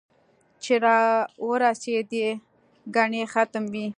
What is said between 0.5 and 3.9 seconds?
چې را ورېسېدې ګنې ختم وې